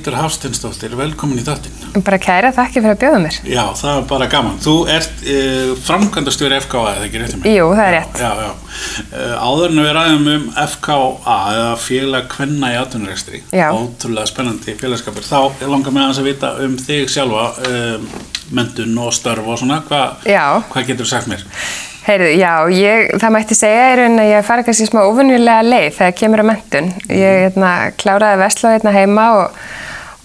[0.00, 2.00] Hildur Hafstinsdóttir, velkomin í þáttinn.
[2.06, 3.34] Bara kæra þakki fyrir að bjóða mér.
[3.44, 4.54] Já, það er bara gaman.
[4.64, 7.52] Þú ert uh, framkvæmdastjóri FKA, eða ekki rétt um mig?
[7.52, 8.22] Jú, það er rétt.
[8.22, 8.48] Já, já.
[9.10, 10.96] Uh, áður en við ræðum um FKA,
[11.58, 17.12] eða félag kvenna í atvinnurekstri, ótrúlega spennandi félagskapur, þá langar mér að vita um þig
[17.12, 18.08] sjálfa, um,
[18.56, 21.44] mentun og störf og svona, Hva, hvað getur þú sagt mér?
[22.06, 26.14] Heyrðu, já, ég, það mætti segja er að ég fari kannski smá ofunnilega leið þegar
[26.16, 26.88] kemur á mentun.
[27.12, 29.60] Ég hérna, kláraði vestlá hérna heima og,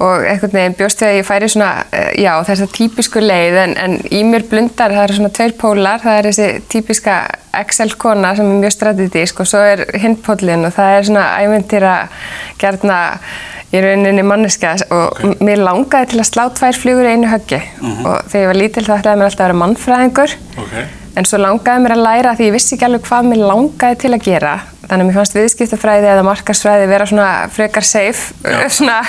[0.04, 3.76] og einhvern veginn bjóst því að ég færi svona, eh, já, þessa típisku leið en,
[3.80, 7.18] en í mér blundar, það eru svona tveir pólar, það er þessi típiska
[7.55, 11.94] Excel-kona sem er mjög strategísk og svo er hindpólinn og það er svona æventýra
[12.59, 12.99] gerðna
[13.71, 15.38] í rauninni manneska og okay.
[15.44, 17.96] mér langaði til að slá tvær flugur í einu höggi mhm.
[17.96, 18.05] -huh.
[18.09, 20.38] og þegar ég var lítil þá ætlaði mér alltaf að vera mannfræðingur.
[20.66, 20.85] Okay.
[21.16, 24.12] En svo langaði mér að læra því ég vissi ekki alveg hvað mér langaði til
[24.12, 24.55] að gera.
[24.86, 28.35] Þannig að mér fannst viðskiptafræði eða markarsfræði vera svona frekar safe,
[28.76, 28.99] svona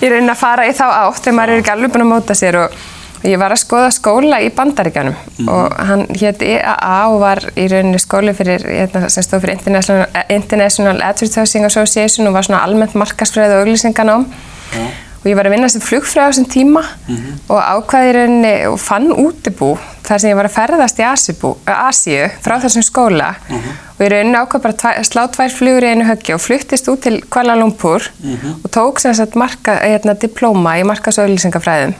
[0.00, 2.38] ég reyni að fara í þá átt þegar maður er ekki alveg búin að móta
[2.38, 2.80] sér og
[3.28, 5.52] ég var að skoða skóla í bandaríkjanum mm.
[5.52, 10.08] og hann hétt EAA og var í rauninni skóli fyrir, hérna, sem stóð fyrir International,
[10.32, 14.26] International Advertising Association og var svona almennt markarsfræði og auglýsinganám.
[14.74, 14.90] Ja
[15.22, 17.40] og ég var að vinna sem flugfræð á þessum tíma mm -hmm.
[17.48, 22.58] og ákvaði rauninni og fann útibú þar sem ég var að ferðast í Asíu frá
[22.60, 23.72] þessum skóla mm -hmm.
[23.94, 27.02] og ég rauninni ákvaði bara tvæ, slá tvær flugur í einu höggi og fluttist út
[27.02, 28.54] til Kuala Lumpur mm -hmm.
[28.64, 31.94] og tók sem sagt marka, hérna, diplóma í markasauðlýsingafræðum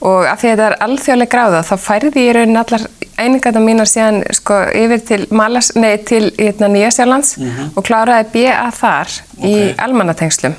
[0.00, 2.86] og af því að þetta er alþjóðlega gráða þá færði ég rauninni allar
[3.20, 7.70] einingarna mínar síðan sko yfir til, Malas, nei, til hérna, Nýjasjárlands mm -hmm.
[7.76, 9.50] og kláraði BA þar okay.
[9.50, 10.54] í almannatengslum.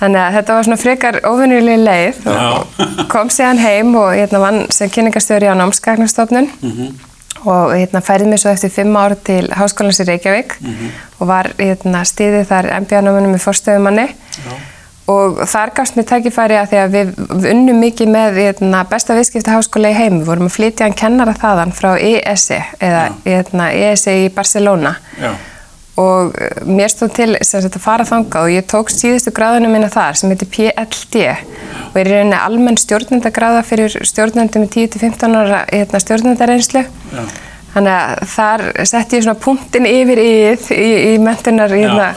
[0.00, 2.66] Þannig að þetta var svona frekar ofinnileg leið og
[3.14, 6.92] kom síðan heim og hérna, vann sem kynningarstjóri á námsgagnarstofnun mm -hmm.
[7.44, 10.90] og hérna, færði mér svo eftir fimm ár til Háskólans í Reykjavík mm -hmm.
[11.18, 14.08] og var hérna, stíðið þar MBA-námanum í forstöðumanni.
[14.36, 14.73] Já
[15.10, 19.92] og þar gafst mér tækifæri að því að við unnum mikið með eitna, besta viðskiptaháskóla
[19.92, 24.30] í heim, við vorum að flytja hann kennara þaðan frá ESE eða eitna, ESE í
[24.34, 24.96] Barcelona.
[25.20, 25.34] Já.
[26.00, 29.92] og eh, mér stóð til sagt, að fara þangað og ég tók síðustu gráðunum minna
[29.92, 31.20] þar sem heitir PLD
[31.92, 35.60] og er í rauninni almenn stjórnendagráða fyrir stjórnendum í 10-15 ára
[36.02, 37.22] stjórnendareinslu Já.
[37.74, 40.32] Þannig að þar sett ég svona punktin yfir í,
[40.78, 42.12] í, í mentunar hérna,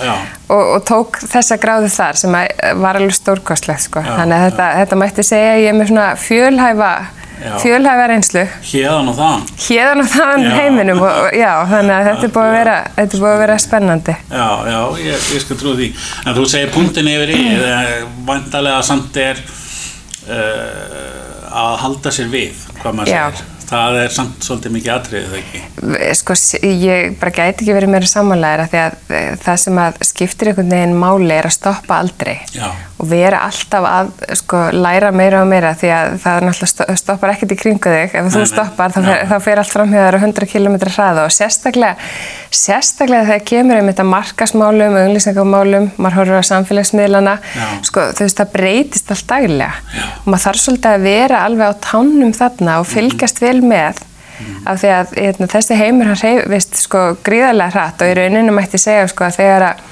[0.54, 2.36] og, og tók þessa gráðu þar sem
[2.84, 4.04] var alveg stórkostlegt sko.
[4.06, 6.92] Þannig að þetta, þetta mætti segja að ég er með svona fjölhæfa,
[7.64, 8.46] fjölhæfa reynslu.
[8.70, 9.44] Hjeðan og þann.
[9.66, 13.26] Hjeðan og þann heiminum og já, þannig að þetta er búið að vera, þetta er
[13.26, 14.18] búið að vera spennandi.
[14.30, 15.92] Já, já, ég, ég skal trú því.
[16.24, 17.44] En þú segir punktin yfir í,
[18.30, 19.42] vantarlega samt er
[20.30, 23.46] uh, að halda sér við, hvað maður segir.
[23.68, 23.78] Já.
[23.78, 25.62] Það er samt svolítið mikið atriðið, ekki?
[26.16, 30.52] Sko, ég bara gæti ekki verið meira samanlæðir því að eh, það sem að skiptir
[30.52, 32.70] einhvern veginn máli er að stoppa aldrei Já.
[32.96, 37.54] og vera alltaf að sko, læra meira og meira því að það náttúrulega stoppar ekkert
[37.54, 38.16] í kringu þig.
[38.16, 41.36] Ef nei, þú stoppar þá fer, þá fer allt framhjóðar á 100 km hraða og
[41.36, 42.08] sérstaklega,
[42.56, 47.36] sérstaklega þegar kemur einmitt að markasmálum, auglýsingamálum, maður horfur á samfélagsmiðlana,
[47.86, 50.08] sko, þú veist það breytist allt daglega Já.
[50.24, 54.02] og maður þarf svolítið að vera alveg á tánum þarna og fylgjast vel vel með
[54.02, 54.64] mm.
[54.70, 58.82] af því að hérna, þessi heimur hann reyfist sko gríðarlega hratt og í rauninu mætti
[58.82, 59.86] segja sko að þegar að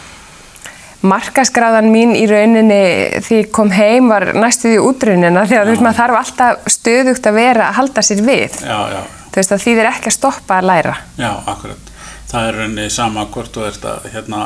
[1.05, 2.81] markaskráðan mín í rauninni
[3.25, 7.77] því kom heim var næstuði útrunina því að maður þarf alltaf stöðugt að vera að
[7.79, 9.01] halda sér við já, já.
[9.29, 11.91] þú veist að því þið er ekki að stoppa að læra Já, akkurat
[12.31, 14.41] það er rauninni sama hvort þú ert að hérna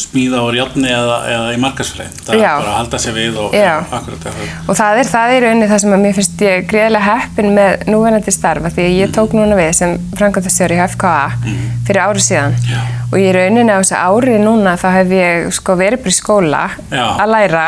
[0.00, 2.48] smíða á rjálni eða, eða í markasfræðin það já.
[2.48, 3.54] er bara að halda sér við og
[3.96, 4.26] akkurat
[4.66, 7.86] og það er það í rauninni það sem að mér finnst ég greiðilega heppin með
[7.92, 9.40] núverandi starfa því ég tók mm.
[9.40, 11.62] núna við sem frangöndastjóri í FKA mm.
[11.88, 12.80] fyrir ári síðan já.
[13.06, 17.06] og í rauninni á þessu ári núna þá hef ég sko verið í skóla já.
[17.06, 17.64] að læra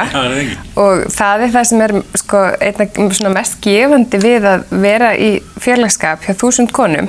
[0.85, 6.29] og það er það sem er sko einna mest gefandi við að vera í fjarlagskap
[6.29, 7.09] hjá þúsund konum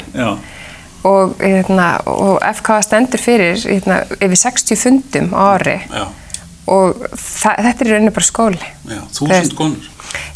[1.07, 6.03] og, hérna, og FK stendur fyrir hérna, yfir 60 fundum ári já.
[6.67, 8.73] og þetta er rauninni bara skóli.
[8.89, 9.87] Já, þúsund konur.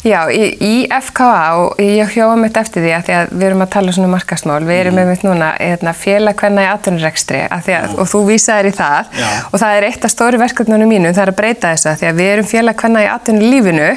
[0.04, 3.64] Já, í, í FKA og ég hjóða mitt eftir því að, því að við erum
[3.64, 5.12] að tala svona um markasmál, við erum með mm.
[5.14, 9.30] mitt núna hérna, félagkvenna í atvinnurekstri og þú vísaður í það Já.
[9.48, 12.10] og það er eitt af stóri verkefnunum mínu, það er að breyta þessu að því
[12.10, 13.90] að við erum félagkvenna í atvinnulífinu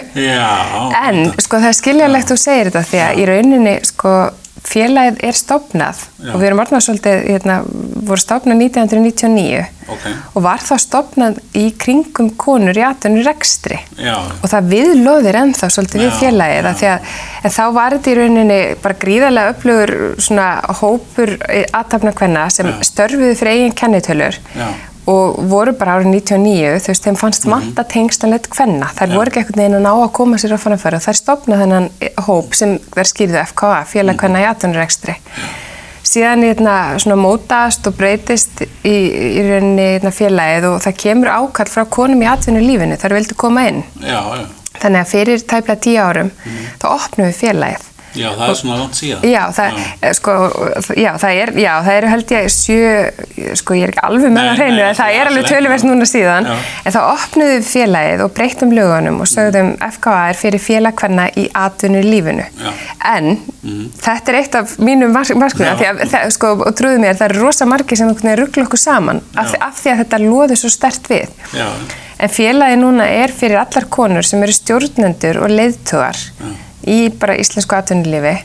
[1.03, 4.17] en sko það er skiljanlegt þú segir þetta því að í rauninni sko
[4.67, 6.31] félagið er stopnað Já.
[6.33, 7.57] og við erum orðnað svolítið, hérna,
[8.07, 10.15] voru stopnað 1999 okay.
[10.33, 14.17] og var þá stopnað í kringum konur í aðtunni rekstri Já.
[14.19, 16.05] og það viðlóðir ennþá svolítið Já.
[16.05, 19.95] við félagið að að, en þá var þetta í rauninni bara gríðarlega upplöfur
[20.27, 20.49] svona
[20.81, 24.41] hópur aðtapna hvenna sem störfiði fyrir eigin kennitölur
[25.07, 27.67] og voru bara árið 99, þú veist, þeim fannst mm -hmm.
[27.67, 28.89] vanta tengstanleitt hvenna.
[28.97, 29.15] Þær ja.
[29.15, 31.89] voru ekki einhvern veginn að ná að koma sér á fannanfæri og þær stopnaði þennan
[32.27, 34.19] hóp sem verð skýrðu FKA, félag mhm.
[34.19, 35.15] hvenna í atvinnurekstri.
[36.03, 38.95] Síðan hérna, svona mótast og breytist í,
[39.39, 43.67] í rauninni hérna, félagið og það kemur ákall frá konum í atvinnulífinu, þær vildu koma
[43.67, 43.83] inn.
[44.01, 44.45] Já, já.
[44.77, 46.65] Þannig að fyrir tæplega tíu árum mm.
[46.79, 49.25] þá opnum við félagið Já, það er svona langt síðan.
[49.27, 49.87] Já, það, já.
[50.01, 50.35] Eh, sko,
[50.97, 52.93] já, það er, já, það eru held ég sjö,
[53.59, 56.55] sko ég er ekki alveg með það hreinu, það er alveg tölverst núna síðan, já.
[56.87, 59.93] en þá opnuðu félagið og breytum lögunum og sögðum mm.
[59.97, 62.47] FKA er fyrir félagkvenna í atvinnu lífinu.
[63.07, 63.83] En mm.
[64.01, 67.69] þetta er eitt af mínum markmiða, því að, sko, og trúðu mér, það eru rosa
[67.69, 71.33] margi sem ruggla okkur saman af af því að þetta loður svo stert við.
[72.17, 76.17] En félagið núna er fyrir allar konur sem eru stjórnendur og leiðtugar
[76.87, 78.35] í bara íslensku atvinnulífi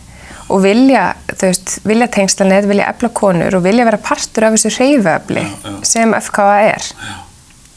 [0.53, 4.56] og vilja, þú veist, vilja tengsla neð, vilja efla konur og vilja vera partur af
[4.56, 5.44] þessu reyföfli
[5.89, 6.89] sem FKA er.
[6.93, 7.15] Já,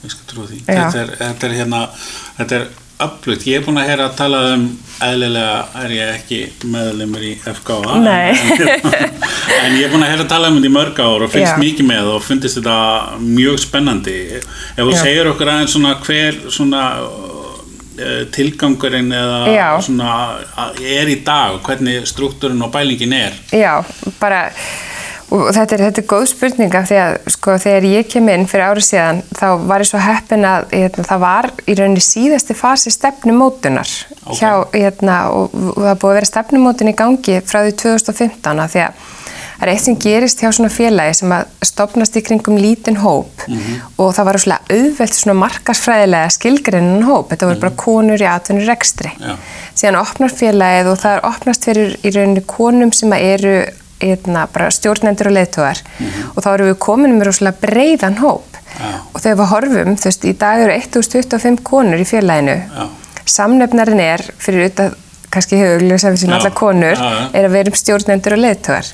[0.04, 0.64] ég skal trú því.
[0.66, 1.86] Þetta er, þetta er hérna,
[2.40, 4.62] þetta er Absolutt, ég er búin að heyra að tala um
[5.04, 6.38] eðlilega er ég ekki
[6.72, 8.06] meðlemur í FKA en,
[9.66, 11.52] en ég er búin að heyra að tala um þetta í mörg ár og finnst
[11.52, 11.60] Já.
[11.60, 12.78] mikið með og finnst þetta
[13.20, 16.86] mjög spennandi ef þú segir okkur aðeins svona hver svona
[18.36, 20.16] tilgangurinn eða svona
[20.82, 23.80] er í dag hvernig struktúrin og bælingin er Já,
[24.20, 24.50] bara
[25.34, 28.68] og þetta er, þetta er góð spurninga því að sko þegar ég kem inn fyrir
[28.70, 32.94] árið síðan þá var ég svo heppin að hérna, það var í rauninni síðasti fasi
[32.94, 33.90] stefnumótunar
[34.22, 34.38] okay.
[34.40, 38.76] hjá hérna og, og það búið að vera stefnumótun í gangi frá því 2015 að
[38.76, 39.06] því að
[39.56, 43.46] Það er eitt sem gerist hjá svona félagi sem að stopnast í kringum lítinn hóp
[43.48, 43.80] mm -hmm.
[43.98, 47.30] og það var svona auðvelt svona markasfræðilega skilgrinnan hóp.
[47.30, 47.62] Þetta voru mm -hmm.
[47.62, 49.12] bara konur í atvinnur rekstri.
[49.20, 49.38] Ja.
[49.76, 53.66] Síðan opnar félagið og það er opnast fyrir í rauninni konum sem eru
[54.00, 56.30] eitna, hérna, stjórnendur og leðtóðar mm -hmm.
[56.36, 59.00] og þá eru við komin með svona breiðan hóp ja.
[59.14, 62.58] og þegar við horfum, þú veist, í dag eru 1025 konur í félaginu.
[62.76, 62.88] Ja.
[63.26, 64.94] Samnefnarinn er fyrir auðvitað
[65.36, 67.02] kannski hefur sem við séum alla konur,
[67.36, 68.92] er að vera um stjórnendur og leðtóðar.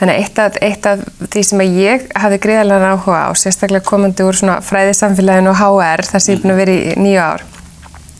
[0.00, 4.40] Þannig eitt af, eitt af því sem ég hafði greiðalega áhuga á, sérstaklega komandi úr
[4.66, 7.46] fræðisamfélaginu og HR þar sem ég er búin að vera í nýju ár,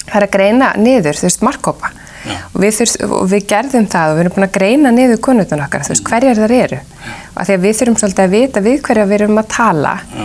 [0.07, 1.93] það er að greina niður, þú veist, markkópa.
[2.55, 5.65] Og við, þurft, og við gerðum það og við erum búin að greina niður konutun
[5.67, 6.79] okkar, þú veist, hverjar þar eru.
[7.35, 10.25] Og því að við þurfum svolítið að vita við hverja við erum að tala Já.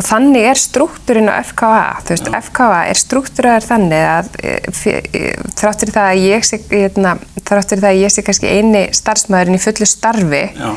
[0.00, 2.38] Og þannig er struktúrin á FKA, þú veist, Já.
[2.46, 7.90] FKA er struktúrar þannig að eh, eh, þráttur það að ég sé, hérna, þráttur það
[7.90, 10.70] að ég sé kannski eini starfsmæðurinn í fullu starfi, Já.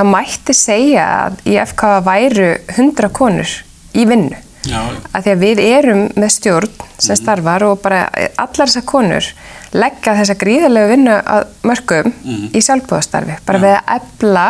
[0.00, 3.54] það mætti segja að í FK væru 100 konur
[3.94, 4.42] í vinnu.
[4.66, 4.80] Já.
[5.14, 7.20] Að því að við erum með stjórn sem mm.
[7.20, 8.00] starfar og bara
[8.34, 9.28] allar þessar konur
[9.76, 12.48] leggja þessa gríðarlegu vinnu að mörgum mm.
[12.50, 14.46] í sjálfbúðastarfi, bara við að ebla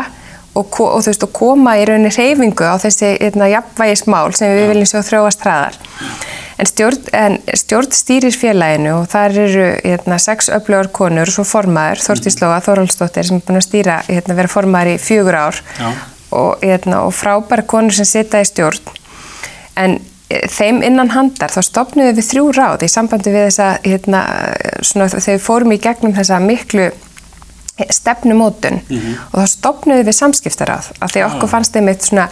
[0.57, 4.91] og, og, veist, og koma í rauninni reyfingu á þessi hérna, jafnvægismál sem við viljum
[4.91, 5.79] sjá þróast hraðar.
[6.57, 11.45] En stjórn, en stjórn stýrir félaginu og þar eru hérna, sex öflugur konur og svo
[11.45, 15.61] formaður, Þortíslóa Þorvaldsdóttir sem er búin að stýra, hérna, vera formaður í fjögur ár
[16.33, 18.89] og, og frábæra konur sem sita í stjórn.
[19.77, 19.99] En
[20.33, 25.45] e, þeim innan handar þá stopnum við þrjú ráð í sambandi við svona, þegar við
[25.45, 26.89] fórum í gegnum þessa miklu
[27.91, 29.15] stefnumótun mm -hmm.
[29.33, 32.29] og þá stopnum við samskiptarað af því okkur fannst þeim eitt svona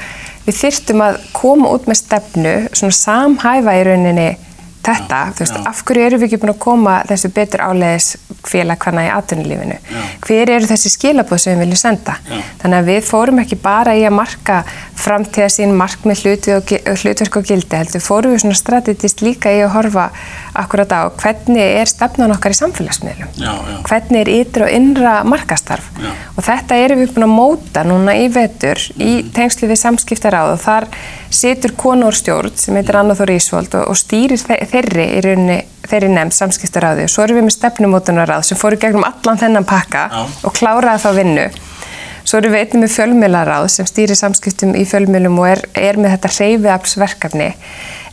[0.47, 4.37] við þyrtum að koma út með stefnu svona samhæfa í rauninni
[4.85, 5.65] þetta, já, þú veist, já.
[5.71, 8.09] af hverju eru við ekki búin að koma þessu betur áleiðis
[8.45, 9.79] félag hvaðna í atvinnulífinu?
[10.25, 12.17] Hver eru þessi skilabóð sem við viljum senda?
[12.29, 12.41] Já.
[12.63, 14.61] Þannig að við fórum ekki bara í að marka
[15.01, 19.73] framtíða sín mark með hlutverk og gildi, heldur fórum við svona strategist líka í að
[19.75, 20.09] horfa
[20.55, 23.33] akkurat á hvernig er stefnan okkar í samfélagsmiðlum,
[23.89, 25.89] hvernig er ytri og innra markastarf
[26.35, 29.33] og þetta eru við búin að móta núna í vetur í mhm.
[29.35, 30.89] tengslu við samskiptaráð og þar
[31.35, 34.39] situr konurstjórn sem heitir Anna Þóri Ísvold og, og stýrir
[34.75, 39.07] þeirri í rauninni þeirri nefnd samskiptaráði og svo erum við með stefnumótunaráð sem fóru gegnum
[39.07, 40.23] allan þennan pakka Já.
[40.45, 41.45] og kláraði þá vinnu.
[42.25, 46.17] Svo erum við einnig með fjölmjölaráð sem stýrir samskiptum í fjölmjölum og er, er með
[46.17, 47.51] þetta reyfiapsverkefni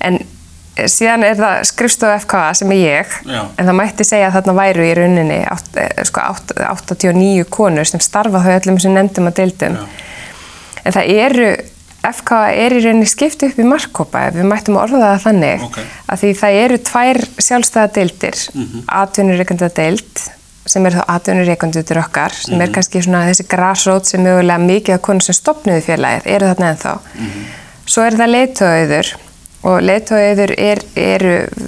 [0.03, 3.41] en eh, síðan er það skrifstofu FKA sem er ég Já.
[3.45, 6.27] en það mætti segja að þarna væru í rauninni eh, sko,
[6.67, 9.79] 89 konur sem starfa þau öllum sem nefndum að deildum.
[9.79, 10.09] Já.
[10.81, 11.51] En það eru
[12.01, 15.89] FK er í rauninni skipt upp í markkópa ef við mættum orða það þannig okay.
[16.07, 18.85] að því það eru tvær sjálfstæða deildir mm -hmm.
[19.01, 20.23] atvinnureikanda deild
[20.65, 22.61] sem er þá atvinnureikandutur okkar sem mm -hmm.
[22.61, 22.73] er mhm.
[22.73, 26.93] kannski svona þessi græsrót sem mögulega mikið af konur sem stopnuði félagið eru þarna ennþá
[26.93, 27.45] mm -hmm.
[27.85, 29.07] svo er það leitóauður
[29.61, 31.25] og leitóauður eru er,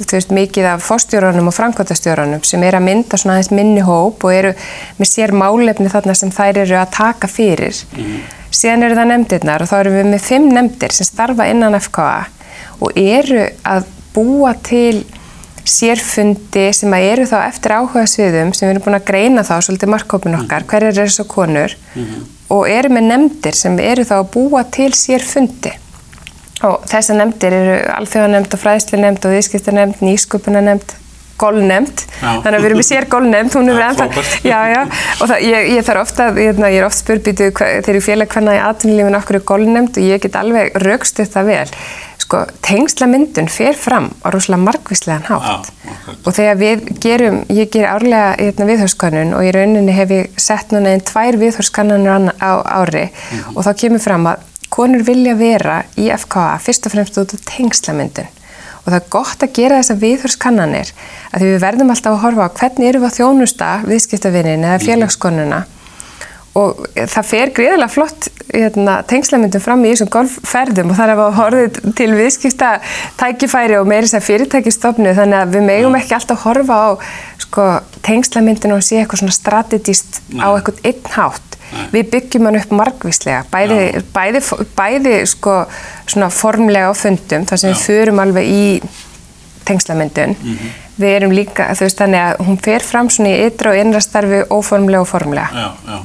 [0.10, 4.34] veist, mikið af fórstjórunum og framkvæmtastjórunum sem er að mynda svona aðeins minni hóp og
[4.34, 4.54] eru
[4.98, 7.84] með sér málefni þarna sem þær eru að taka fyrir.
[7.94, 8.24] Mhm.
[8.54, 12.26] Síðan eru það nefndirnar og þá erum við með fimm nefndir sem starfa innan FKA
[12.82, 15.04] og eru að búa til
[15.64, 19.56] sérfundi sem að eru þá eftir áhuga sviðum sem við erum búin að greina þá
[19.64, 22.26] svolítið markkópin okkar, hverjar eru þessu konur mm -hmm.
[22.50, 25.72] og eru með nefndir sem eru þá að búa til sérfundi
[26.68, 30.96] og þessar nefndir eru alþjóðanemnd og fræðslunemnd og viðskiptanemnd, nýsköpunanemnd
[31.40, 34.80] gólnemnd, þannig að við erum með sér gólnemnd, hún er verið ennþá, já, já,
[35.18, 38.60] og það, ég, ég þarf ofta, ég, ég er oft spurbyttu þegar ég félag hvernig
[38.60, 41.66] í atvinnulífin okkur er gólnemnd og ég get alveg raukst þetta vel,
[42.22, 45.74] sko, tengslamyndun fer fram á rosalega margvíslegan hátt.
[45.84, 50.40] já, og þegar við gerum, ég ger árlega hérna, viðhörskannun og í rauninni hef ég
[50.40, 53.10] sett núna einn tvær viðhörskannanur á ári.
[53.10, 53.58] Mm -hmm.
[53.58, 57.46] og þá kemur fram að konur vilja vera í FKA fyrst og fremst út af
[57.50, 58.32] tengslamyndun.
[58.84, 60.90] Og það er gott að gera þessa viðhörskannanir
[61.32, 64.80] að því við verðum alltaf að horfa á hvernig eru við að þjónusta viðskiptavinnin eða
[64.80, 64.86] mhm.
[64.90, 65.64] félagskonuna
[66.60, 71.38] og það fer greiðilega flott hérna, tengslamyndum fram í þessum golfferðum og það er að
[71.40, 72.70] horfið til viðskipta
[73.18, 76.90] tækifæri og meiri þess að fyrirtækistofnu þannig að við megum ekki alltaf að horfa á
[77.42, 77.66] sko,
[78.06, 81.53] tengslamyndinu og sé eitthvað svona strategist á eitthvað einn hátt
[81.94, 83.80] við byggjum hann upp margvíslega bæði,
[84.14, 84.42] bæði,
[84.78, 85.58] bæði sko,
[86.34, 87.76] formlega á fundum þar sem Já.
[87.76, 88.64] við förum alveg í
[89.68, 90.74] tengslamyndun mm -hmm.
[91.00, 94.02] við erum líka, þú veist þannig að hún fer fram svona í ytra og innra
[94.02, 96.00] starfi óformlega og formlega já, já.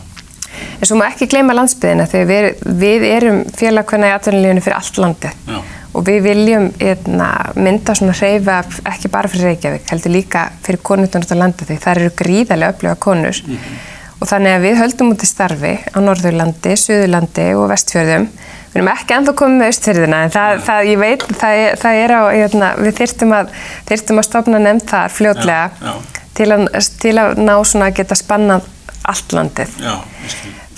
[0.80, 4.98] en svo má ekki gleyma landsbyðina þegar við, við erum félagkvæmna í atvinnulífunni fyrir allt
[4.98, 5.60] landi já.
[5.94, 10.80] og við viljum eitna, hérna, mynda svona hreyfa ekki bara fyrir Reykjavík, heldur líka fyrir
[10.82, 14.78] konundunum á landi því það eru gríðarlega öfluga konur mm -hmm og þannig að við
[14.80, 18.26] höldum út í starfi á Norðurlandi, Suðurlandi og Vestfjörðum.
[18.68, 22.12] Við erum ekki ennþá komið með Östfjörðina en það, það, ég veit, það, það er
[22.12, 23.52] á, hérna, við þyrtum að,
[23.88, 26.24] þyrtum að stopna nefnd þar fljótlega já, já.
[26.38, 26.66] Til, að,
[27.02, 28.68] til að ná svona að geta spannað
[29.08, 29.76] allt landið.
[29.80, 29.94] Já,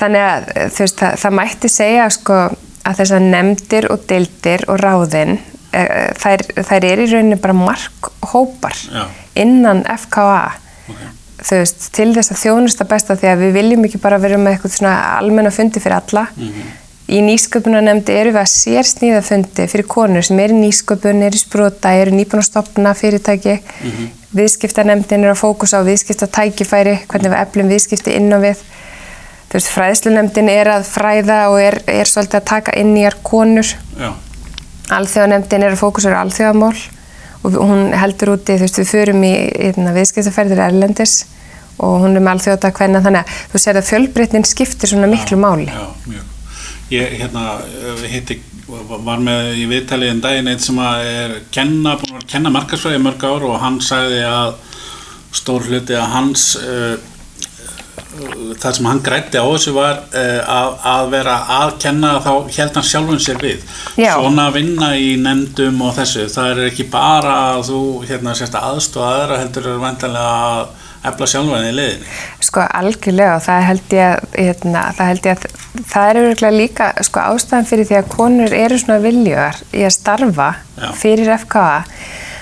[0.00, 2.40] þannig að veist, það mætti segja sko,
[2.86, 5.34] að þessar nefndir og deildir og ráðinn
[5.76, 8.78] eh, þær, þær er í rauninni bara markhópar
[9.40, 10.44] innan FKA
[10.86, 14.38] okay þú veist, til þess að þjónusta besta því að við viljum ekki bara vera
[14.40, 16.26] með eitthvað svona almenna fundi fyrir alla.
[16.36, 16.76] Mm -hmm.
[17.10, 21.92] Í nýsköpunanemndi eru við að sér sníða fundi fyrir konur sem eru nýsköpun, eru sprota,
[21.92, 23.58] eru nýbúin að stopna fyrirtæki.
[23.58, 24.08] Mm -hmm.
[24.34, 28.56] Viðskiptanemndin eru að fókusa á viðskiptatækifæri, hvernig við eflum viðskipti inn á við.
[29.50, 33.16] Þú veist, fræðslunemndin er að fræða og er, er svolítið að taka inn í þar
[33.22, 33.66] konur.
[34.90, 36.76] Alþjóðanemndin er að fókusa á alþjóðamál
[37.42, 41.22] og hún heldur úti, þú veist, við förum í hérna, viðskiptaferðir erlendis
[41.80, 45.38] og hún er með alþjóta hvenna þannig að þú sér að fjölbreytnin skiptir svona miklu
[45.38, 45.68] já, máli.
[45.70, 46.26] Já, mjög.
[46.90, 47.44] Ég hérna,
[48.10, 53.02] hitti, var með í viðtalið en daginn eitt sem er kenna, búin að kenna markarsfræði
[53.04, 54.58] mörg ár og hann sagði að
[55.38, 56.96] stór hluti að hans uh,
[58.10, 62.78] það sem hann grætti á þessu var uh, að, að vera að kenna þá held
[62.78, 63.64] hann sjálfum sér við
[64.00, 64.12] Já.
[64.16, 69.12] svona að vinna í nefndum og þessu það er ekki bara að þú hérna aðstofa
[69.14, 72.18] aðra heldur er vantanlega að efla sjálfan í liðinni
[72.50, 76.56] Sko algjörlega og það held ég að hérna, það held ég að það er öruglega
[76.56, 80.90] líka sko ástæðan fyrir því að konur eru svona viljögar í að starfa Já.
[80.98, 81.70] fyrir FKA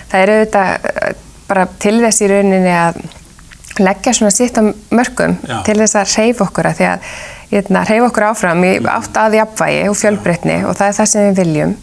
[0.08, 3.02] það eru auðvitað eh, bara til þess í rauninni að
[3.82, 4.62] leggja svona sitt á
[4.94, 5.58] mörgum Já.
[5.66, 7.12] til þess að reyfa okkur að því að
[7.52, 8.64] hérna, reyfa okkur áfram.
[8.64, 11.76] Í átt að jafnvægi og fjölbreytni og það er það sem við viljum.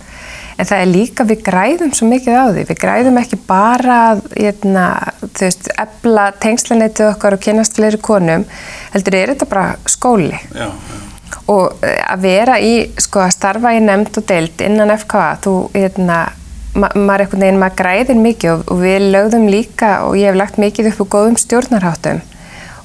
[0.56, 4.22] En það er líka, við græðum svo mikið á því, við græðum ekki bara að,
[4.38, 4.86] hérna,
[5.25, 8.46] þú veist, ebla tengslanetið okkar og kynast fleiri konum,
[8.94, 10.40] heldur er þetta bara skóli.
[10.56, 11.36] Já, já.
[11.52, 12.72] og eh, að vera í,
[13.04, 16.22] sko, að starfa í nefnd og deild innan FKA, þú, hérna
[16.75, 20.32] ma maður er einhvern veginn, maður græðir mikið og, og við lögðum líka og ég
[20.32, 22.24] hef lagt mikið upp á góðum stjórnarháttum.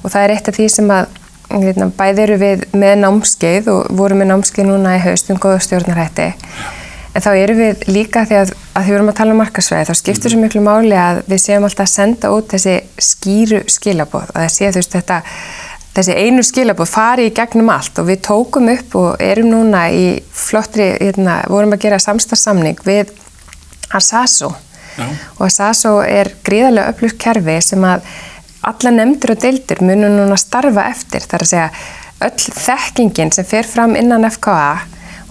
[0.01, 1.17] Og það er eitt af því sem að
[1.51, 5.63] hérna, bæði eru við með námskeið og vorum með námskeið núna í haust um góða
[5.65, 6.29] stjórnarhætti.
[7.11, 9.87] En þá eru við líka því að, að því við erum að tala um markasvæði
[9.89, 14.31] þá skiptur svo miklu máli að við séum alltaf að senda út þessi skýru skilabóð
[14.31, 15.17] að það sé þú veist þetta
[15.97, 20.05] þessi einu skilabóð fari í gegnum allt og við tókum upp og erum núna í
[20.31, 23.11] flottri, hérna, vorum að gera samstarfsamning við
[23.97, 24.51] Asaso
[24.97, 25.07] Já.
[25.37, 28.07] og Asaso er gríðarlega upplýst kerfi sem að
[28.61, 31.25] alla nefndur og deildir munum núna starfa eftir.
[31.25, 31.69] Þar að segja
[32.21, 34.81] öll þekkingin sem fer fram innan FKA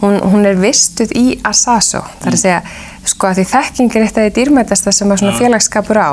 [0.00, 2.60] hún, hún er vistuð í Asaso þar að segja
[3.10, 6.10] sko að því þekking er eitt af því dýrmætasta sem að svona félagsskapur á.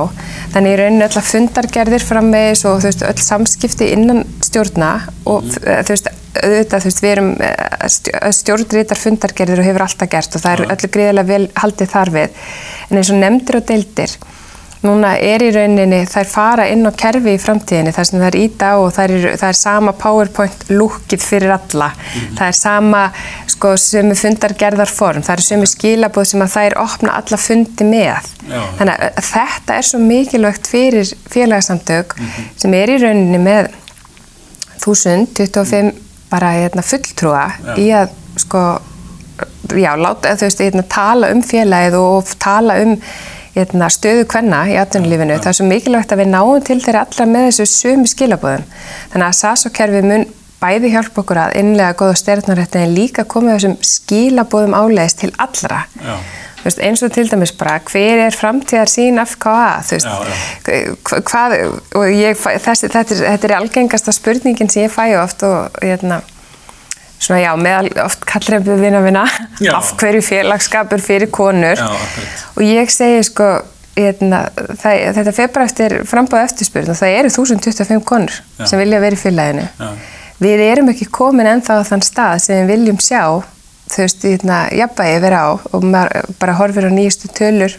[0.53, 4.91] Þannig er rauninni öll að fundargerðir framvegis og þú veist öll samskipti innan stjórna
[5.27, 5.83] og mm.
[5.83, 6.09] þú veist
[6.43, 10.75] auðvitað þú veist við erum eh, stjórnrítar fundargerðir og hefur alltaf gert og það er
[10.75, 12.41] öllu gríðilega vel haldið þar við
[12.89, 14.17] en eins og nefndir og deildir
[14.85, 18.37] núna er í rauninni, þær fara inn á kerfi í framtíðinni þar sem það er
[18.43, 21.89] íta og það er, það er sama PowerPoint lúkið fyrir alla.
[21.89, 22.37] Mm -hmm.
[22.37, 23.03] Það er sama,
[23.47, 27.37] sko, sem er fundargerðar form, það er er skilabóð sem að það er opna alla
[27.37, 28.31] fundi með.
[28.47, 28.61] Já.
[28.77, 32.43] Þannig að þetta er svo mikilvægt fyrir félagsamtök mm -hmm.
[32.55, 33.69] sem er í rauninni með
[34.85, 37.73] 1025 bara hérna, fulltrúa já.
[37.79, 38.61] í að, sko,
[39.77, 42.95] já, láta, þú veist, hérna, tala um félagið og tala um
[43.57, 45.39] Hérna, stöðu hvenna í atvinnulífinu.
[45.41, 48.67] Það er svo mikilvægt að við náum til þeirra allra með þessu sömu skilabóðum.
[49.09, 50.25] Þannig að SAS-kerfi mun
[50.61, 55.79] bæði hjálpa okkur að innlega goða stjórnarétti en líka koma þessum skilabóðum álegist til allra.
[55.97, 56.15] Já.
[56.63, 60.07] Veist, eins og til dæmis bara hver er framtíðar sín FKA veist,
[61.29, 61.53] hvað,
[61.95, 66.19] og ég, þessi, þetta, er, þetta er algengasta spurningin sem ég fæ oft og hérna
[67.19, 69.23] svona já, meðal oft kallrempu vinna vinna
[69.73, 71.77] af hverju félagskapur fyrir konur.
[71.77, 71.87] Já,
[72.55, 73.47] og ég segi sko
[73.97, 74.43] hérna,
[74.77, 78.67] það, þetta fer bara eftir frambáð eftirspurn og það eru 1025 konur já.
[78.69, 79.67] sem vilja vera í félaginu.
[80.37, 83.23] Við erum ekki komin ennþá á þann stað sem við viljum sjá
[83.91, 87.77] þú veist, hérna, jafnvægi vera á og maður bara horfir á nýjastu tölur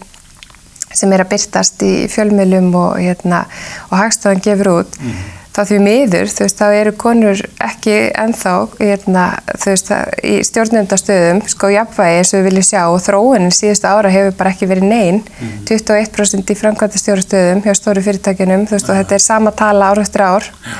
[0.89, 3.45] sem er að byrtast í fjölmjölum og hérna,
[3.91, 5.03] og hagstofan gefur út.
[5.03, 9.25] Mm þá því miður, þú veist, þá eru konur ekki ennþá, hérna,
[9.59, 9.89] þú veist,
[10.23, 14.53] í stjórnundastöðum, sko, jafnvægi eins og við viljum sjá og þróunin síðustu ára hefur bara
[14.55, 15.57] ekki verið neyn, mm.
[15.71, 20.03] 21% í framkvæmda stjórnastöðum hjá stóru fyrirtækinum, þú veist, og þetta er sama tala ár
[20.05, 20.47] eftir ár.
[20.63, 20.79] Ja.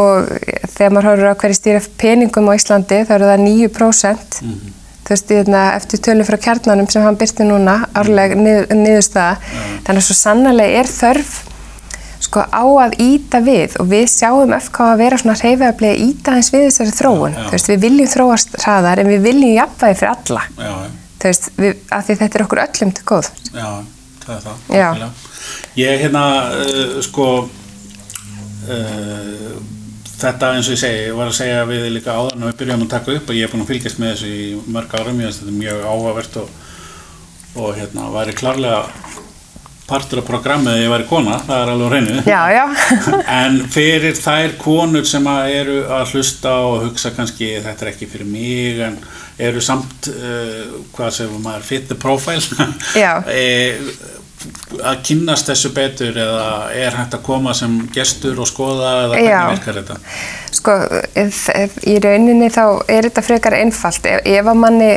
[0.00, 0.30] Og
[0.74, 4.76] þegar maður horfur á hverju stýra peningum á Íslandi, þá eru það 9%, mm.
[5.06, 9.66] þú veist, hérna, eftir tölu frá kjarnanum sem hann byrti núna, árleg nið, niðurstaða, ja.
[9.86, 11.34] þannig að svo sannlega er þörf
[12.24, 16.36] sko á að íta við og við sjáum FK að vera svona hreyfiðarblið að íta
[16.38, 17.36] eins við þessari þróun.
[17.36, 17.44] Já.
[17.44, 20.44] Þú veist, við viljum þróast hraðar en við viljum jafnvægi fyrir alla.
[20.56, 20.72] Já,
[21.20, 23.30] þú veist, við, að því þetta er okkur öllum til góð.
[23.50, 23.68] Já,
[24.24, 24.64] það er það.
[24.78, 24.88] Já.
[25.78, 26.24] Ég, hérna,
[26.64, 27.28] uh, sko,
[28.68, 29.54] uh,
[30.20, 32.86] þetta eins og ég segi, ég var að segja við líka áðan og við byrjum
[32.86, 35.30] að taka upp og ég er búin að fylgjast með þessu í mörg árum, ég
[35.30, 36.56] veist, þetta mjög áhugavert og,
[37.64, 38.80] og hérna, væri klarlega
[39.84, 42.22] partur af programmið að ég væri kona, það er alveg hreinu.
[42.24, 42.62] Já, já.
[43.42, 48.08] en fyrir þær konur sem að eru að hlusta og hugsa kannski þetta er ekki
[48.08, 48.96] fyrir mig en
[49.44, 52.40] eru samt uh, hvað sem maður fit the profile.
[53.34, 53.82] E,
[54.84, 59.54] að kynast þessu betur eða er hægt að koma sem gestur og skoða eða hvernig
[59.54, 59.96] virkar þetta?
[60.54, 60.74] Sko,
[61.90, 64.90] í rauninni þá er þetta frekar einfalt ef, ef að manni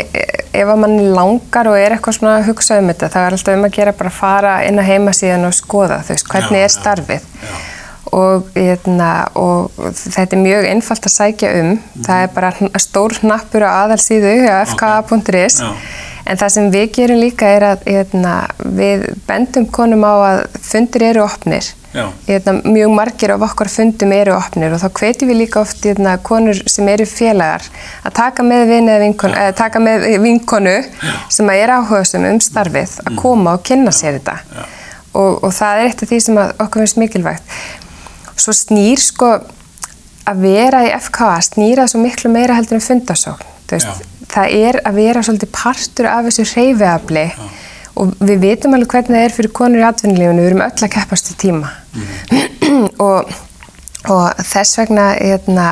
[0.57, 3.65] ef manni langar og er eitthvað svona að hugsa um þetta þá er alltaf um
[3.67, 6.67] að gera bara að fara inn að heima síðan og skoða þú veist, hvernig já,
[6.67, 7.57] er starfið já, já.
[8.17, 12.05] Og, eitna, og þetta er mjög einfalt að sækja um mm.
[12.07, 15.59] það er bara stór hnappur á aðalsíðu á fka.is.
[16.27, 18.35] En það sem við gerum líka er að eitna,
[18.75, 21.69] við bendum konum á að fundir eru opnir.
[22.27, 26.17] Eitna, mjög margir af okkar fundum eru opnir og þá hvetjum við líka oft eitna,
[26.21, 27.63] konur sem eru félagar
[28.05, 28.73] að taka með,
[29.05, 30.75] vinkonu, eh, taka með vinkonu
[31.33, 33.21] sem er áhugaðsum um starfið að mm.
[33.23, 34.37] koma og kynna sér þetta.
[35.17, 37.55] Og, og það er eitt af því sem okkur finnst mikilvægt.
[38.37, 39.31] Svo snýr sko
[40.27, 43.55] að vera í FK snýra svo miklu meira heldur en fundasókn.
[44.27, 47.25] Það er að vera svolítið partur af þessu hreyfiafli
[47.97, 50.93] og við vitum alveg hvernig það er fyrir konur í atvinnulífunu, við erum öll að
[50.93, 52.43] keppast í tíma mm.
[53.07, 53.31] og,
[54.13, 55.67] og þess vegna hérna,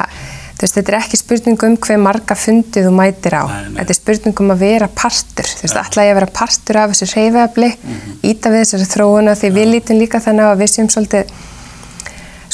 [0.58, 3.80] veist, þetta er ekki spurning um hver marga fundið þú mætir á, nei, nei.
[3.82, 6.94] þetta er spurning um að vera partur, þú veist, alltaf ég að vera partur af
[6.96, 8.18] þessu hreyfiafli, mm -hmm.
[8.32, 9.58] íta við þessari þróuna því ja.
[9.60, 11.36] við lítum líka þannig að við séum svolítið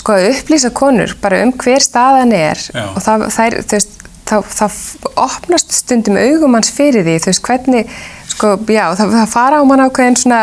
[0.01, 2.85] sko að upplýsa konur bara um hver staðan er Já.
[2.95, 3.97] og það, það er, þú veist,
[4.32, 7.96] þá, þá opnast stundum augum hans fyrir því, þú veist, hvernig,
[8.32, 10.41] sko, já, það, það fara á mann ákveðin svona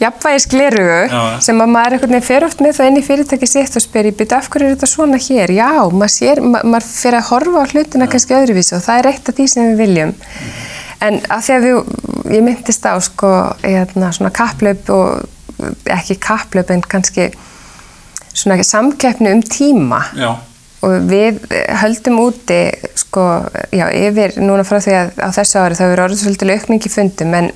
[0.00, 3.84] jafnvægisglerugu sem að maður einhvern veginn fer oft með það inn í fyrirtæki sitt og
[3.84, 5.54] spyr, ég byrja, af hverju er þetta svona hér?
[5.56, 8.12] Já, maður sér, ma maður fer að horfa á hlutina já.
[8.14, 10.14] kannski öðruvísu og það er eitt af því sem við viljum.
[10.16, 10.58] Mm.
[11.00, 11.78] En að því að við,
[12.36, 13.32] ég myndist á, sko,
[13.64, 17.30] hérna, svona kapplaup og ekki kapplaup en kannski
[18.30, 20.04] svona samkeppni um tíma.
[20.16, 20.32] Já
[20.86, 21.42] og við
[21.82, 22.60] höldum úti
[22.98, 23.26] sko,
[23.74, 26.92] já, yfir núna frá því að á þessu ári þá er orðið svolítið aukning í
[26.92, 27.50] fundum en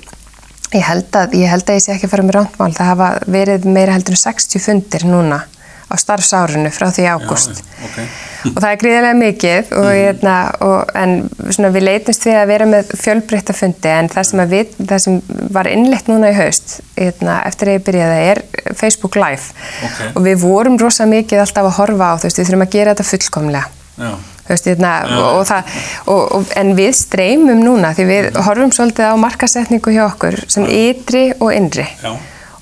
[0.75, 3.09] ég held að ég held að ég sé ekki að fara með rántmál það hafa
[3.37, 5.41] verið meira heldur en 60 fundir núna
[5.85, 8.07] á starfsárunu frá því ágúst okay.
[8.49, 9.99] og það er gríðilega mikið og, mm.
[9.99, 11.15] hérna, og, en
[11.53, 15.19] svona, við leitumst við að vera með fjölbreyttafundi en það sem, við, það sem
[15.55, 18.43] var innlegt núna í haust hérna, eftir að ég byrjaði er
[18.73, 19.53] Facebook Live
[19.85, 20.13] okay.
[20.13, 22.95] og við vorum rosa mikið alltaf að horfa á þú veist við þurfum að gera
[22.95, 23.67] þetta fullkomlega
[24.47, 25.51] veist, hérna, og,
[26.11, 31.27] og, en við streymum núna því við horfum svolítið á markasetningu hjá okkur sem ytri
[31.39, 32.15] og innri Já.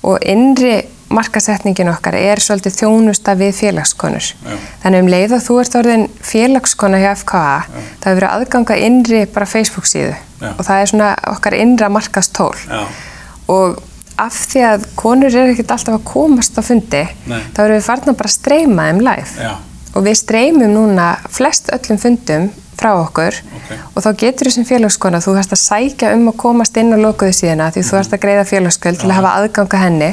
[0.04, 0.76] og innri
[1.12, 4.28] markasetningin okkar er svolítið þjónusta við félagskonur.
[4.34, 4.54] Já.
[4.84, 7.82] Þannig um leið og þú ert orðin félagskona hjá FKA, Já.
[8.00, 10.48] það hefur verið aðganga innri bara Facebook síðu Já.
[10.54, 12.54] og það er svona okkar innra markastól.
[13.52, 13.78] Og
[14.20, 17.40] af því að konur eru ekkert alltaf að komast á fundi, Nei.
[17.54, 19.54] þá eru við farna bara að streyma þeim live.
[19.94, 23.78] Og við streymum núna flest öllum fundum frá okkur okay.
[23.94, 26.98] og þá getur þú sem félagskona, þú hægst að sækja um að komast inn á
[26.98, 30.10] lokuðu síðana því þú hægst að greiða félagsköld til að hafa aðganga henni.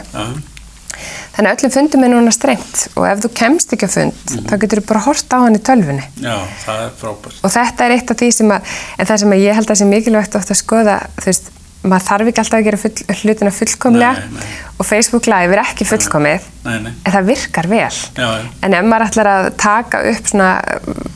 [1.31, 4.37] Þannig að öllum fundum er núna strengt og ef þú kemst ekki að fund mm
[4.37, 4.49] -hmm.
[4.49, 6.05] þá getur þú bara að horta á hann í tölfunni.
[6.19, 7.39] Já, það er frábært.
[7.43, 8.61] Og þetta er eitt af því sem að,
[8.97, 11.51] en það sem að ég held að það sé mikilvægt ofta að skoða, þú veist,
[11.81, 14.57] maður þarf ekki alltaf að gera full, hlutina fullkomlega nei, nei.
[14.77, 17.99] og Facebook Live er ekki fullkomið nei, en það virkar vel.
[18.17, 18.27] Já,
[18.67, 20.49] en ef maður ætlar að taka upp svona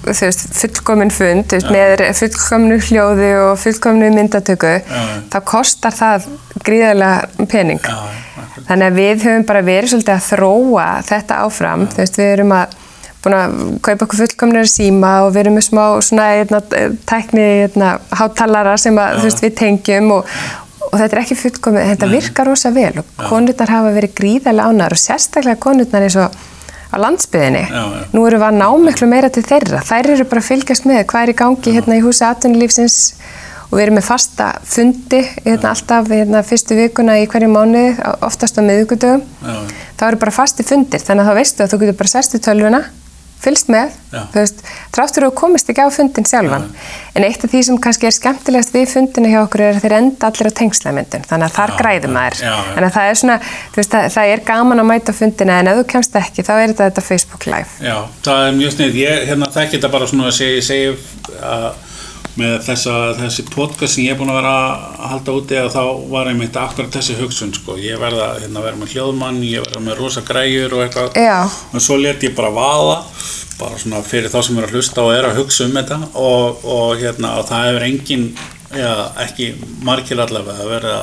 [0.08, 6.30] veist, fullkomin fund veist, með fullkomnu hljóði og fullkomnu myndatöku já, þá kostar það
[6.66, 7.84] gríðarlega pening.
[8.66, 11.86] Þannig að við höfum bara verið svolítið að þróa þetta áfram.
[11.94, 12.74] Veist, við erum að
[13.26, 16.62] búin að kaupa okkur fullkomnari síma og við erum með smá svona eitna,
[17.10, 17.48] tækni
[18.20, 20.34] hátalara sem að, veist, við tengjum og,
[20.92, 23.24] og þetta er ekki fullkomið, þetta virkar rosa vel og já.
[23.26, 26.44] konurnar hafa verið gríðarlega ánar og sérstaklega konurnar eins og
[26.94, 27.64] á landsbyðinni.
[27.66, 28.04] Já, já.
[28.14, 29.82] Nú eru við að ná miklu meira til þeirra.
[29.84, 33.00] Þær eru bara að fylgjast með hvað er í gangi hérna í húsi atvinnulífsins
[33.66, 38.62] og við erum með fasta fundi hérna alltaf hérna fyrstu vikuna í hverju mánuði, oftast
[38.62, 39.26] á miðugudögum.
[39.98, 42.42] Það eru bara fasti fundir þannig að þá veistu að þú getur bara sest í
[42.46, 42.84] tölvuna
[43.44, 44.62] fylgst með, þú veist,
[44.96, 46.66] tráttur og komist ekki á fundin sjálfan.
[46.66, 46.94] Já.
[47.16, 49.96] En eitt af því sem kannski er skemmtilegast við fundinu hjá okkur er að þeir
[50.00, 52.42] enda allir á tengslamyndun, þannig að þar já, græðum maður.
[52.46, 55.72] Þannig að það er svona, þú veist, það, það er gaman að mæta fundina en
[55.72, 57.80] ef þú kemst ekki þá er þetta þetta Facebook Live.
[57.86, 59.00] Já, það er mjög snið.
[59.04, 60.96] Ég hérna, þekki þetta bara svona að segja, segja
[61.46, 61.68] að
[62.40, 65.82] með þessa, þessi podcast sem ég er búin að vera að halda úti að þá
[66.12, 67.78] var einmitt akkurat þessi hugsun sko.
[67.80, 71.20] ég verða hérna, að vera með hljóðmann ég verða með rosa græjur og eitthvað
[71.72, 73.00] og svo let ég bara vaða
[73.60, 76.66] bara svona fyrir þá sem er að hlusta og er að hugsa um þetta og,
[76.76, 78.26] og hérna og það hefur engin
[78.76, 78.92] já,
[79.24, 79.54] ekki
[79.86, 80.98] margir allavega að vera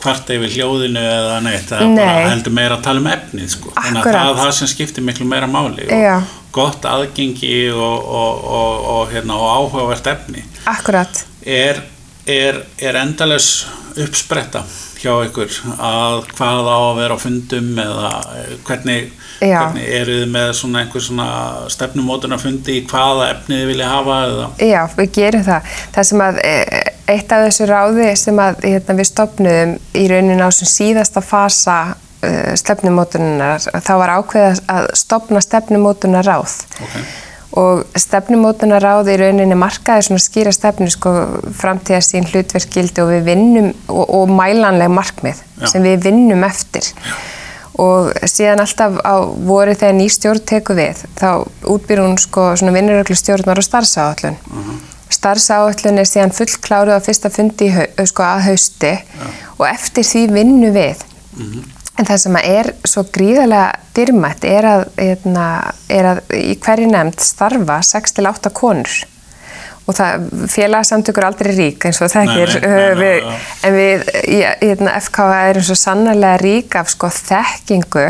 [0.00, 2.00] hvart yfir hljóðinu eða neitt það Nei.
[2.00, 3.72] bara heldur meira að tala um efnið sko.
[3.76, 6.30] þannig að það er það sem skiptir miklu meira máli og.
[6.54, 11.82] Gott aðgengi og, og, og, og hérna, áhugavert efni Akkurat er,
[12.26, 13.66] er, er endaless
[13.98, 14.64] uppspretta
[15.00, 18.10] hjá ykkur að hvað á að vera á fundum eða
[18.68, 21.28] hvernig, hvernig eru þið með svona einhver svona
[21.72, 24.48] stefnumótun að fundi í hvaða efnið þið vilja hafa eða?
[24.68, 25.72] Já, við gerum það.
[25.96, 26.54] Það sem að e,
[27.14, 31.80] eitt af þessu ráði sem að hérna, við stopnum í raunin á síðasta fasa
[32.54, 36.60] stefnumótunar þá var ákveðast að stopna stefnumótunar ráð.
[36.80, 37.04] Okay
[37.50, 41.12] og stefnumótunar á því rauninni markaði svona skýra stefnu sko
[41.58, 45.66] framtíðarsín hlutverkgildi og við vinnum og, og mælanleg markmið Já.
[45.72, 47.16] sem við vinnum eftir Já.
[47.82, 49.14] og síðan alltaf á
[49.50, 51.42] voru þegar ný stjórn teku við þá
[51.74, 54.70] útbýr hún sko svona vinnuröglu stjórnar og starfsáallun uh mhm.
[54.70, 54.78] -huh.
[55.10, 57.72] starfsáallun er síðan fullkláruð á fyrsta fundi
[58.06, 59.26] sko að hausti Já.
[59.58, 61.52] og eftir því vinnu við uh mhm.
[61.52, 61.79] -huh.
[62.00, 65.46] En það sem er svo gríðarlega dyrmætt er að, hérna,
[65.92, 68.94] er að í hverju nefnd starfa 6-8 konur.
[69.84, 73.26] Og það félagsamtökur aldrei rík eins og það ekki er
[73.66, 78.06] en við í hérna, FKA erum svo sannarlega rík af sko, þekkingu,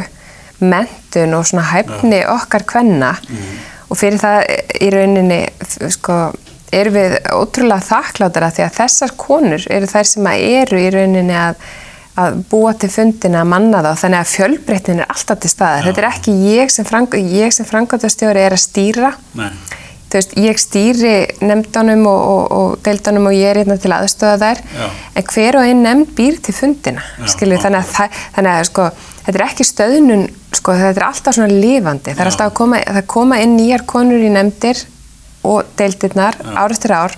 [0.61, 3.15] mentun og svona hæfni okkar kvenna.
[3.27, 3.53] Mm.
[3.91, 4.41] og fyrir það
[4.79, 5.41] í rauninni
[5.97, 6.23] sko,
[6.71, 11.65] erum við ótrúlega þakklátara því að þessar konur eru þær sem eru í rauninni að
[12.21, 15.85] að búa til fundina að manna þá þannig að fjölbreytin er alltaf til staðar.
[15.85, 15.91] Já.
[15.91, 16.89] Þetta er ekki ég sem,
[17.57, 19.13] sem frangöndastjóri er að stýra.
[19.39, 19.51] Nei.
[20.11, 21.13] Þú veist, ég stýri
[21.47, 24.89] nefndunum og, og, og deildunum og ég er hérna til aðstöða þær, Já.
[25.21, 28.87] en hver og einn nefnd býr til fundina, skilju, þannig að, það, þannig að sko,
[29.21, 30.25] þetta er ekki stöðnun,
[30.59, 33.87] sko, þetta er alltaf svona lifandi, það er alltaf að koma, að koma inn nýjar
[33.95, 34.83] konur í nefndir
[35.47, 37.15] og deildirnar ár eftir ár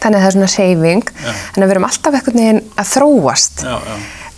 [0.00, 3.64] þannig að það er svona reyfing en við erum alltaf eitthvað neginn að þróast.
[3.66, 3.96] Já, já.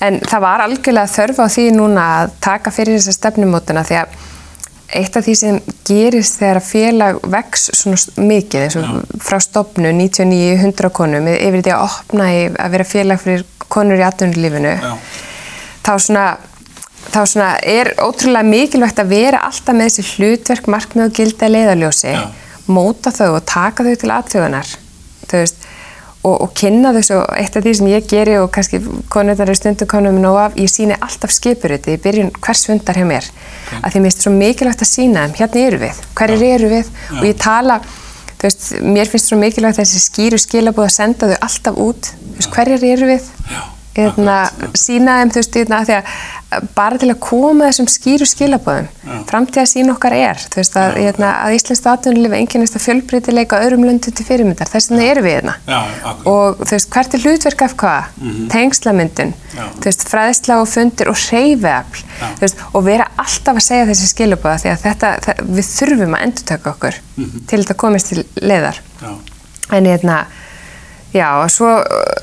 [0.08, 4.22] en það var algjörlega þörf á því núna að taka fyrir þessa stefnumótuna því að
[4.94, 8.96] eitt af því sem gerist þegar að félag vex svona mikið eins og já.
[9.26, 14.06] frá stopnu 99-100 konum yfir því að opna í að vera félag fyrir konur í
[14.06, 14.74] atvinnulífinu
[15.84, 16.26] þá svona
[17.10, 22.14] þá svona er ótrúlega mikilvægt að vera alltaf með þessi hlutverk markmið og gilda leiðaljósi
[22.70, 24.83] móta þau og taka þau til aðtöðunar þú
[25.32, 25.64] veist,
[26.24, 28.80] og, og kynna þessu og eitt af því sem ég geri og kannski
[29.12, 33.06] konuðar er stundum konum nóg af, ég síni alltaf skipuriti í byrjun hvers fundar hjá
[33.08, 33.82] mér, okay.
[33.82, 36.56] að því mér finnst svo mikilvægt að sína þeim, hérna eru við, hverjir ja.
[36.56, 37.18] eru við ja.
[37.18, 37.78] og ég tala,
[38.32, 42.40] þú veist, mér finnst svo mikilvægt þessi skýru skilabóð að senda þau alltaf út, þú
[42.40, 47.20] veist, hverjir eru við, hérna, sína þeim þú veist, hérna, því að bara til að
[47.22, 48.88] koma þessum skýru skilabóðum
[49.28, 53.86] framtíða sín okkar er þú veist að, hérna, að Íslands atvinnulífi enginnist að fjölbreytileika öðrum
[53.86, 54.70] löndum til fyrirmyndar.
[54.70, 55.56] Þess vegna eru við hérna.
[56.30, 58.48] Og þú veist hvert er hlutverk af hvað mm -hmm.
[58.54, 59.34] tengslamyndun,
[59.80, 62.04] þú veist fræðsla og fundir og reyfiafl
[62.72, 66.44] og vera alltaf að segja þessi skilabóða því að þetta, það, við þurfum að endur
[66.44, 67.46] taka okkur mm -hmm.
[67.46, 68.80] til þetta komist til leiðar.
[69.72, 70.26] En hérna
[71.14, 71.70] Já, og svo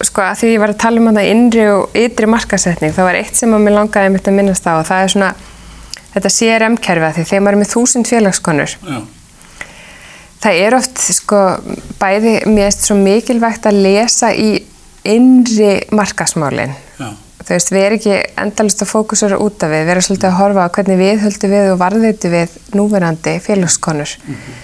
[0.03, 3.17] sko að því ég var að tala um þetta innri og ytri markasetning, þá var
[3.21, 5.29] eitt sem að mér langaði að mynda að minnast á og það er svona
[6.11, 8.97] þetta CRM-kerfi að því þegar maður er með þúsund félagskonur Já.
[10.43, 11.39] það er oft sko
[12.01, 14.49] bæði mér erst svo mikilvægt að lesa í
[15.07, 20.05] innri markasmálinn þú veist, við erum ekki endalist að fókusura út af við, við erum
[20.09, 24.13] svolítið að horfa á hvernig við höldum við og varðitu við núverandi félagskonur.
[24.27, 24.59] Mm -hmm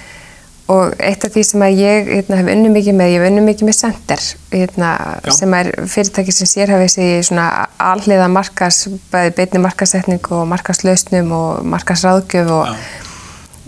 [0.68, 3.44] og eitt af því sem að ég hérna, hef unni mikið með, ég hef unni
[3.46, 4.92] mikið með Sender hérna,
[5.38, 6.52] sem er fyrirtæki sem
[6.92, 7.48] sig í svona
[7.80, 12.86] alliða markas, bæði beitni markasetning og markaslausnum og markasráðgjöf og,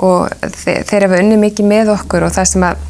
[0.09, 2.87] og þeir hafa unni mikið með okkur og það sem að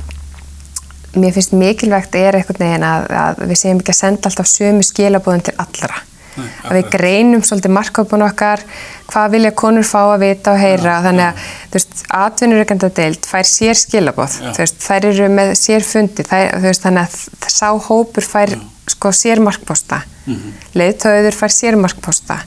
[1.20, 4.86] mér finnst mikilvægt er einhvern veginn að, að við segjum ekki að senda alltaf sömu
[4.86, 6.04] skilabóðum til allra
[6.38, 8.64] Nei, að við greinum svolítið markápun okkar
[9.10, 11.48] hvað vilja konur fá að vita og heyra ja, þannig að, ja.
[11.72, 14.54] þú veist, atvinnurökanda deilt fær sér skilabóð, ja.
[14.54, 18.56] þú veist þær eru með sér fundi, þær, þú veist þannig að sá hópur fær
[18.90, 20.64] sko sér markposta, mm -hmm.
[20.82, 22.40] leiðtöður fær sér markposta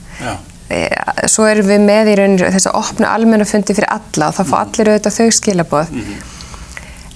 [0.69, 0.87] e,
[1.27, 4.43] svo erum við með í rauninu þess að opna almenna fundi fyrir alla og þá
[4.43, 4.61] fá mhm.
[4.61, 6.21] allir auðvitað þau skilabóð mm -hmm.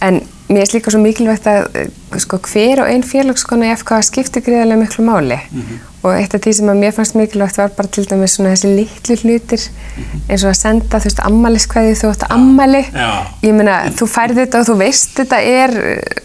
[0.01, 1.89] en mér er líka svo mikilvægt að
[2.23, 6.35] sko hver og einn félagskona í FK skiptir greiðarlega miklu máli mm -hmm og eitt
[6.37, 9.65] af því sem að mér fannst mikilvægt var bara til dæmis svona þessi litlu hlutir
[10.27, 12.83] eins og að senda þú veist ammaliðskvæði þú ætti ammali
[13.45, 15.75] ég meina þú færði þetta og þú veist þetta er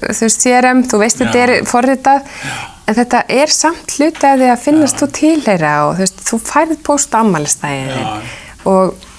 [0.08, 2.28] þú veist CRM, þú veist þetta er forritað.
[2.82, 5.00] En þetta er samt hluti að því að finnast Já.
[5.04, 8.24] þú tilheyra og þú veist þú færði post ammaliðstæðin
[8.72, 9.10] og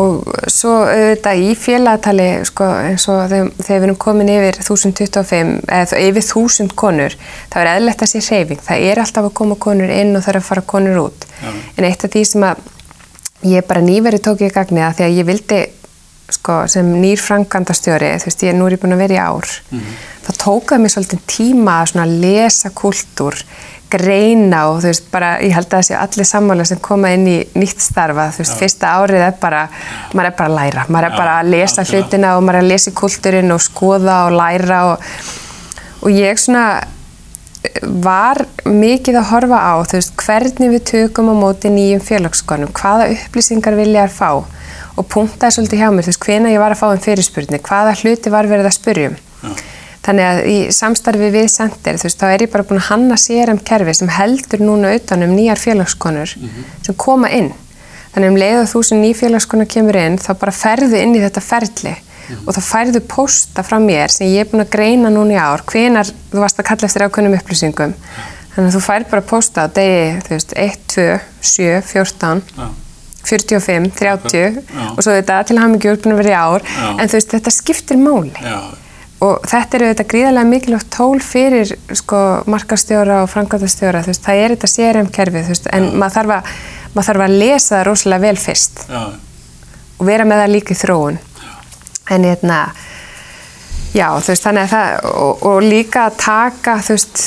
[0.00, 5.50] og svo auðvitað í félagatali sko, eins og þegar, þegar við erum komin yfir 1025
[5.68, 7.16] eða yfir 1000 konur
[7.52, 10.32] þá er eðlert að sé reyfing það er alltaf að koma konur inn og það
[10.32, 11.52] er að fara konur út ja.
[11.76, 12.64] en eitt af því sem að
[13.52, 15.60] ég bara nýveri tók ég gagni að því að ég vildi
[16.32, 19.78] sko, sem nýr frangandastjóri þú veist ég er núri búin að vera í ár mm
[19.78, 20.00] -hmm.
[20.26, 23.44] það tókaði mér svolítið tíma að lesa kultúr
[23.92, 27.26] greina og þú veist bara, ég held að það sé allir sammála sem koma inn
[27.28, 28.60] í nýtt starfa þú veist, Já.
[28.62, 29.68] fyrsta árið er bara
[30.14, 32.64] maður er bara að læra, maður er bara að lesa Já, hlutina og maður er
[32.64, 34.98] að lesa kulturinn og skoða og læra og,
[36.02, 36.66] og ég svona
[37.82, 43.10] var mikið að horfa á þú veist, hvernig við tökum á móti nýjum félagskonum, hvaða
[43.14, 44.30] upplýsingar vilja að fá
[44.96, 47.94] og punktaði svolítið hjá mér, þú veist, hvena ég var að fá um fyrirspurni, hvaða
[48.02, 49.16] hluti var verið að spurjum
[50.02, 53.18] Þannig að í samstarfi við sendir þú veist þá er ég bara búin að hanna
[53.22, 56.64] CRM kerfi sem heldur núna auðvitað um nýjar félagskonur mm -hmm.
[56.86, 57.52] sem koma inn.
[58.14, 61.22] Þannig um leið og þú sem ný félagskonur kemur inn þá bara ferðu inn í
[61.22, 62.46] þetta ferli mm -hmm.
[62.46, 65.62] og þá færðu posta frá mér sem ég er búin að greina núna í ár
[65.62, 67.94] hvenar þú varst að kalla eftir ákveðnum upplýsingum.
[68.54, 72.68] Þannig að þú færð bara posta á degi þú veist 1, 2, 7, 14 ja.
[73.28, 74.86] 45, 30 ja.
[74.92, 76.92] og svo þetta til mikið úrbúin að vera í ár ja.
[76.98, 78.32] en þú veist þetta skiptir máli
[79.22, 84.40] og þetta eru þetta gríðarlega mikilvægt tól fyrir sko markastjóra og frangatastjóra þú veist, það
[84.44, 86.56] er þetta CRM-kerfið þú veist, en maður þarf, að,
[86.94, 89.02] maður þarf að lesa það rosalega vel fyrst já.
[89.98, 91.52] og vera með það líka í þróun já.
[92.16, 92.58] en hérna
[93.92, 97.24] já, þú veist, þannig að það og, og líka að taka, þú veist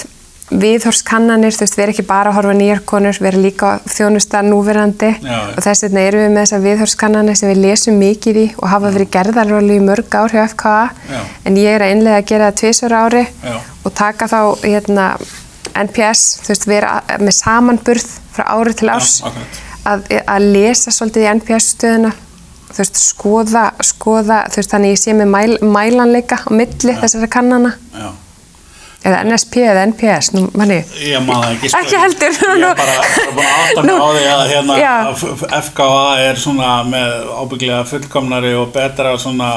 [0.52, 4.42] viðhorskannanir, þú veist, við erum ekki bara að horfa nýjar konur, við erum líka þjónusta
[4.46, 5.10] núverandi.
[5.26, 8.68] Já, og þess vegna erum við með þessar viðhorskannanir sem við lesum mikið í og
[8.70, 10.76] hafa verið gerðarróli í mörg ár hjá FKA
[11.10, 11.22] Já.
[11.50, 13.56] en ég er að innlega að gera það tvísvara ári Já.
[13.58, 15.08] og taka þá hérna,
[15.76, 19.16] NPS, þú veist, við erum með samanburð frá ári til árs
[19.86, 22.12] að, að lesa svolítið í NPS stöðuna
[22.70, 27.32] þú veist, skoða, skoða þú veist, þannig ég sé með mæl, mælanleika á milli þessara
[27.32, 27.74] kannana
[29.06, 30.80] Eða NSP eða NPS, nú manni.
[31.06, 31.82] Ég maður ekki sko.
[31.84, 32.40] Ekki heldur.
[32.42, 35.62] Ég er bara, bara búin að átta mig á því að hérna.
[35.68, 39.52] FKA er svona með ábygglega fullkomnari og betra svona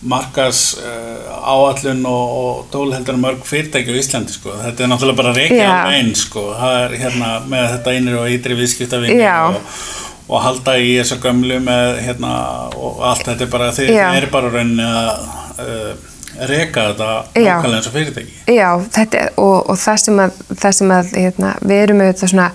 [0.00, 4.54] markas uh, áallun og, og tólheldur mörg fyrirtæki á Íslandi sko.
[4.62, 6.46] Þetta er náttúrulega bara reykja á einn sko.
[6.56, 9.58] Það er hérna með þetta einir og ytri viðskiptavinni og,
[10.30, 12.32] og halda í þessa gömlu með hérna
[12.80, 15.28] og allt þetta er bara, þeir eru bara rauninni að
[15.66, 15.92] uh,
[16.48, 18.36] reyka þetta nákvæmlega eins og fyrirtæki.
[18.56, 22.50] Já, þetta, og, og það sem að, það sem að hérna, við erum auðvitað svona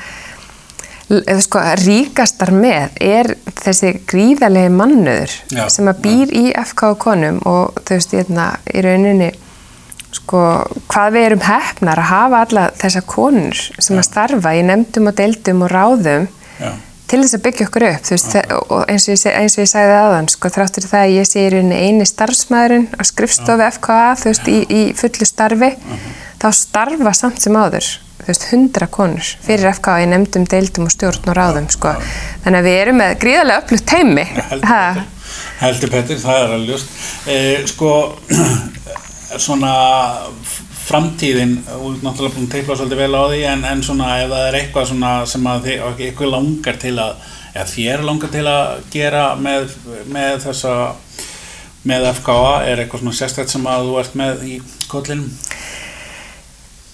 [1.46, 3.28] sko ríkastar með er
[3.62, 6.40] þessi gríðarlegi mannöður Já, sem að býr ja.
[6.40, 9.30] í FK konum og þú veist, hérna, í rauninni
[10.16, 10.42] sko,
[10.90, 15.18] hvað við erum hefnar að hafa alla þessa konur sem að starfa í nefndum og
[15.20, 16.72] deildum og ráðum Já.
[17.10, 18.38] Til þess að byggja okkur upp veist,
[18.70, 21.44] og eins og, ég, eins og ég sagði aðan sko, þráttur það að ég sé
[21.44, 26.10] í rauninni eini starfsmæðurinn á skrifstofi FKA þú veist, í, í fullu starfi uh -huh.
[26.42, 27.92] þá starfa samt sem áður
[28.26, 31.94] hundra konur fyrir FKA í nefndum, deildum og stjórn og ráðum sko.
[32.44, 34.26] þannig að við erum með gríðarlega upplutt heimi
[35.60, 36.88] Heldur Pettir, það er alveg just
[37.28, 38.18] eh, sko
[39.46, 39.74] svona
[40.86, 44.48] framtíðin og náttúrulega búin að teikla svolítið vel á því en, en svona ef það
[44.50, 47.16] er eitthvað svona sem að þið, eitthvað langar til að
[47.56, 49.74] eða þér langar til að gera með,
[50.12, 50.76] með þessa
[51.86, 54.56] með FKA, er eitthvað svona sérstætt sem að þú ert með í
[54.90, 55.30] kollinum?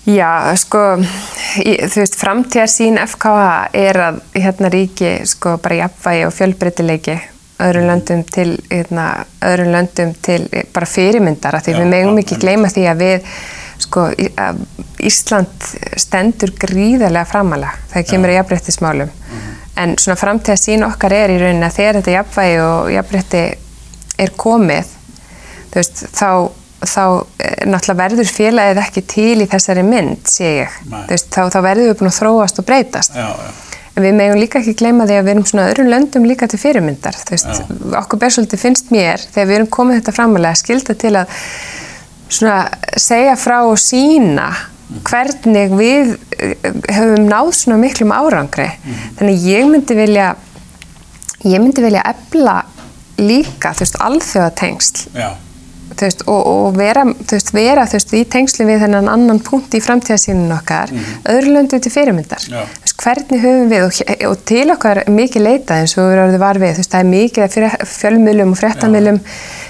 [0.09, 6.35] Já, sko þú veist, framtíðar sín FKA er að hérna ríki sko bara jafnvægi og
[6.35, 7.17] fjölbreytileiki
[7.61, 9.07] öðrum löndum til, hérna,
[9.45, 13.27] öðrum löndum til bara fyrirmyndar því já, við megum ekki gleyma því að við
[13.81, 14.07] sko,
[15.01, 15.67] Ísland
[15.99, 19.59] stendur gríðarlega framalega þegar kemur í jafnbrettismálum mm -hmm.
[19.83, 23.43] en svona framtíða sín okkar er í rauninni að þegar þetta jafnvægi og jafnbretti
[24.17, 24.97] er komið
[25.75, 26.51] veist, þá,
[26.83, 27.03] þá
[27.39, 30.79] eh, náttúrulega verður félagið ekki til í þessari mynd, sé ég.
[31.09, 33.17] Veist, þá, þá verður við búin að þróast og breytast.
[33.17, 33.51] Já, já.
[33.91, 36.61] En við megum líka ekki gleyma því að við erum svona öðrum löndum líka til
[36.61, 37.17] fyrirmyndar.
[37.27, 37.65] Veist,
[37.99, 41.41] okkur bersóldi finnst mér þegar við erum komið þetta framalega skilda til að
[42.31, 42.57] svona
[42.99, 44.49] segja frá og sína
[45.07, 46.55] hvernig við eh,
[46.95, 48.67] höfum náð svona miklum árangri.
[48.67, 49.05] Mm.
[49.19, 50.33] Þannig ég myndi vilja,
[51.45, 52.57] ég myndi vilja ebla
[53.21, 55.07] líka, þú veist, alþjóðatengsl.
[55.15, 55.31] Já
[55.99, 60.53] veist, og, og vera, veist, vera veist, í tengslu við þennan annan punkt í framtíðasínun
[60.55, 61.31] okkar, mm -hmm.
[61.35, 62.47] öðru löndu til fyrirmyndar.
[63.01, 66.83] Hvernig höfum við, og, og til okkar mikið leitað eins og við erum var við,
[66.85, 67.57] það er mikið
[67.95, 69.19] fjölmjölum og frettamjölum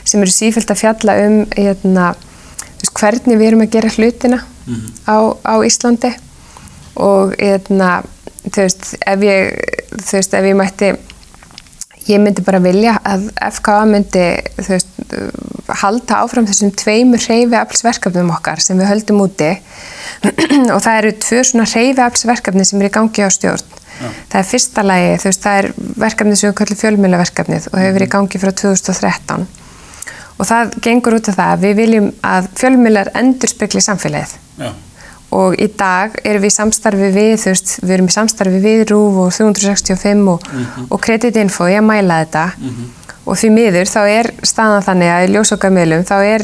[0.03, 2.15] sem eru sífælt að fjalla um hérna,
[3.01, 4.91] hvernig við erum að gera hlutina mm -hmm.
[5.09, 6.11] á, á Íslandi
[6.95, 8.03] og hérna,
[8.45, 9.57] ef ég,
[10.13, 10.95] ef ég mætti
[12.09, 13.27] Ég myndi bara vilja að
[13.59, 14.23] FKA myndi
[14.65, 14.89] veist,
[15.81, 19.51] halda áfram þessum tveimur hreyfiaflsverkefnum okkar sem við höldum úti
[20.73, 23.77] og það eru tvö svona hreyfiaflsverkefni sem er í gangi á stjórn.
[24.01, 24.09] Já.
[24.31, 25.67] Það er fyrsta lagi, veist, það er
[26.01, 29.45] verkefni sem við kallum fjölmjölaverkefnið og hefur verið í gangi frá 2013
[30.37, 34.37] og það gengur út af það að við viljum að fjölmjölar endur spekli samfélagið.
[34.61, 34.71] Já
[35.31, 38.81] og í dag erum við í samstarfi við, þú veist, við erum í samstarfi við
[38.89, 40.87] RÚV og 365 og, mm -hmm.
[40.89, 43.15] og kreditinfo, ég mæla þetta mm -hmm.
[43.25, 46.41] og því miður þá er staðan þannig að í ljósokkamilum þá er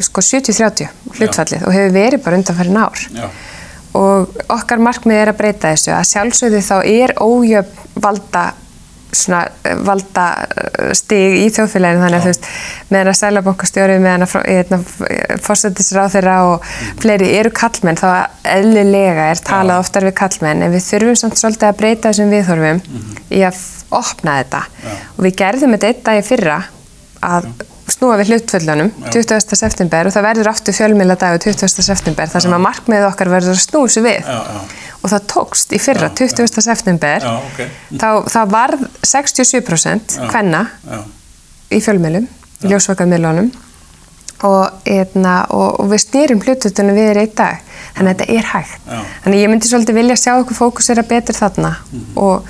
[0.00, 1.66] sko 70-30 hlutfallið Já.
[1.66, 3.28] og hefur verið bara undan fyrir nár Já.
[3.92, 8.54] og okkar markmið er að breyta þessu að sjálfsögðu þá er ójöfn valda
[9.16, 12.48] svona eh, valda eh, stig í þjóðfélaginu þannig að þú veist
[12.90, 14.80] meðan að sælabankastjóri meðan að hérna,
[15.46, 17.00] fórsættisráð þeirra og mm.
[17.04, 18.08] fleiri eru kallmenn þá
[18.56, 22.80] eðlilega er talað oftar við kallmenn en við þurfum samt svolítið að breyta þessum viðhorfum
[22.84, 23.18] mm.
[23.38, 23.64] í að
[24.00, 24.96] opna þetta ja.
[25.16, 26.62] og við gerðum þetta einn dag í fyrra
[27.20, 27.68] að ja.
[27.94, 29.56] Snúa við hlutföllunum 20.
[29.58, 31.84] september og það verður aftur fjölmjöla dag 20.
[31.86, 34.30] september þar sem að markmiðið okkar verður að snúa þessu við
[35.00, 36.44] og það tókst í fyrra, já, 20.
[36.50, 36.62] Já.
[36.68, 37.70] september já, okay.
[37.96, 40.62] þá, þá var 67% hvenna
[41.70, 42.28] í fjölmjölum,
[42.60, 43.50] í ljósvakaðmjölunum
[44.48, 47.62] og, hérna, og, og við stýrum hlututunum við þér eitt dag
[47.96, 48.90] þannig að þetta er hægt
[49.24, 52.20] þannig ég myndi svolítið vilja sjá okkur fókusera betur þarna mm -hmm.
[52.24, 52.46] og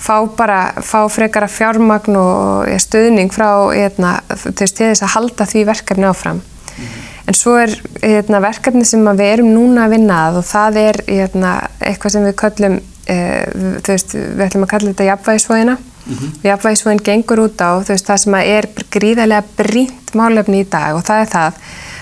[0.00, 4.20] fá bara, fá frekara fjármagn og stöðning frá hérna,
[4.56, 6.42] til þess að halda því verkefni áfram mm
[6.84, 7.10] -hmm.
[7.30, 7.70] En svo er
[8.02, 12.24] hérna, verkefni sem við erum núna að vinna að og það er hérna, eitthvað sem
[12.26, 15.76] við kallum, eh, þú veist, við ætlum að kalla þetta jafnvægisvóðina.
[15.76, 16.32] Mm -hmm.
[16.48, 21.20] Jafnvægisvóðin gengur út á veist, það sem er gríðarlega brínt málefni í dag og það
[21.20, 21.52] er það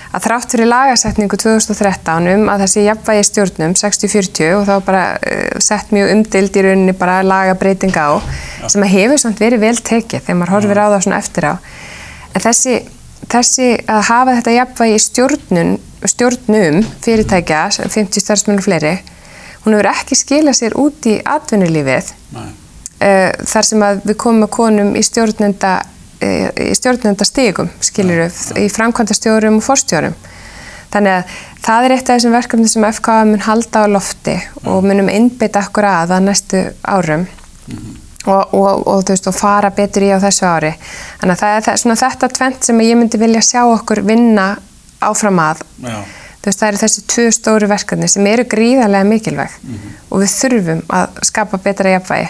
[0.09, 5.57] að þrátt fyrir lagasetningu 2013 um að þessi jafnvægi stjórnum 60-40 og þá bara uh,
[5.61, 8.69] sett mjög umdild í rauninni bara lagabreitinga á ja.
[8.71, 11.53] sem að hefur samt verið vel tekið þegar maður horfir á það svona eftir á.
[12.33, 12.79] En þessi
[13.29, 15.75] þessi að hafa þetta jafnvægi stjórnun,
[16.07, 18.95] stjórnum fyrirtækja, 50 starfsmenn og fleiri,
[19.65, 22.49] hún hefur ekki skilað sér út í atvinnulífið uh,
[22.99, 25.75] þar sem að við komum með konum í stjórnenda,
[26.21, 30.17] í stjórnenda stígum, skiljur við, í framkvæmda stjórum og forstjórum.
[30.89, 34.83] Þannig að það er eitt af þessum verkefni sem FK mun halda á lofti og
[34.83, 37.27] munum innbytta okkur að að næstu árum.
[37.67, 40.73] Mm -hmm og, og, og, veist, og fara betur í á þessu ári.
[41.21, 44.49] Þannig að það er það, þetta tvent sem ég myndi vilja sjá okkur vinna
[45.05, 45.63] áfram að.
[46.43, 49.97] Veist, það eru þessi tvö stóru verkefni sem eru gríðarlega mikilvæg mm -hmm.
[50.09, 52.29] og við þurfum að skapa betra jafnvægi.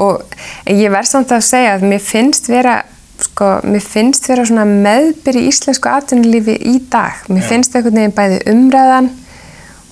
[0.00, 0.22] Og
[0.70, 2.80] ég verð samt að segja að mér finnst vera
[3.22, 7.22] sko, mér finnst vera svona meðbyr í íslensku atvinnulífi í dag.
[7.28, 7.48] Mér Já.
[7.52, 9.10] finnst einhvern veginn bæði umræðan,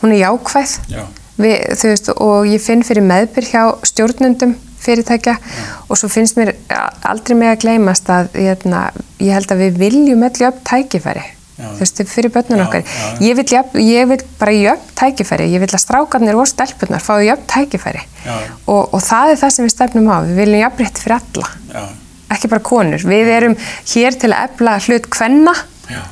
[0.03, 0.77] hún er jákvæð
[1.41, 5.69] Við, veist, og ég finn fyrir meðbyr hjá stjórnundum fyrirtækja Já.
[5.89, 6.53] og svo finnst mér
[7.09, 8.83] aldrei með að gleymast að ég, hérna,
[9.21, 11.25] ég held að við viljum öllu upp tækifæri
[11.61, 12.85] þú veist, fyrir börnun okkar.
[13.21, 13.47] ég vil,
[13.85, 15.49] ég vil bara jöfn tækifæri.
[15.53, 18.05] Ég vil að strákarnir og stelpunar fá jöfn tækifæri.
[18.67, 21.51] Og, og það er það sem við stefnum á, við viljum jöfnrétt fyrir alla.
[21.75, 21.83] Já.
[22.31, 23.05] ekki bara konur.
[23.11, 23.57] Við erum
[23.91, 25.55] hér til að efla hlut kvenna.
[25.91, 26.03] Já.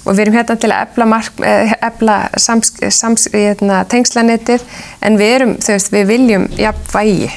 [0.00, 4.64] og við erum hérna til að efla, mark, eh, efla sams, sams, hérna, tengslanetið
[5.06, 7.28] en við erum, veist, við viljum jöfn vægi.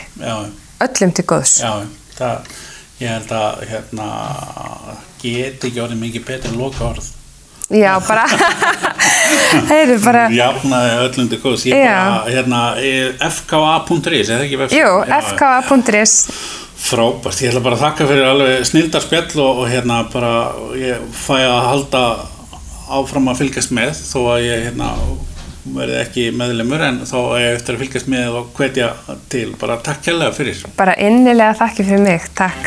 [0.84, 1.58] Öllum til góðs.
[1.60, 1.84] Já,
[2.16, 2.54] það,
[3.02, 4.08] ég held að hérna,
[5.22, 7.12] geti ekki orðið mikið betur loka orð
[7.74, 8.26] Já, bara
[9.72, 14.78] heiðu bara Jáfnaði öllundi kos Ég bara, hérna, e, fka.is eða ekki vefst?
[14.78, 14.92] Jú,
[15.32, 16.16] fka.is
[16.84, 20.34] Frábært, ég ætla bara að þakka fyrir alveg snildarspjall og, og hérna bara
[20.78, 22.02] ég fæ að halda
[22.94, 24.90] áfram að fylgjast með þó að ég hérna
[25.64, 28.90] verði ekki meðlemur en þá er ég eftir að fylgjast með og hvetja
[29.32, 29.48] til.
[29.62, 30.66] Bara takk kærlega fyrir.
[30.78, 32.62] Bara innilega þakki fyrir mig, takk.